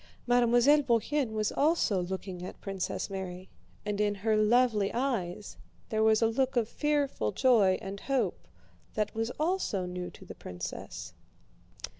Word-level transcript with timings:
Mademoiselle 0.25 0.81
Bourienne 0.81 1.29
was 1.35 1.51
also 1.51 2.01
looking 2.01 2.43
at 2.43 2.59
Princess 2.59 3.07
Mary, 3.07 3.49
and 3.85 4.01
in 4.01 4.15
her 4.15 4.35
lovely 4.35 4.91
eyes 4.95 5.57
there 5.89 6.01
was 6.01 6.23
a 6.23 6.27
look 6.27 6.55
of 6.55 6.67
fearful 6.67 7.31
joy 7.31 7.77
and 7.83 7.99
hope 7.99 8.47
that 8.95 9.13
was 9.13 9.29
also 9.39 9.85
new 9.85 10.09
to 10.09 10.25
the 10.25 10.33
princess. 10.33 11.13